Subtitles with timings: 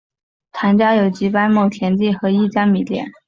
[0.51, 3.11] 谭家有几百亩田地和一家米店。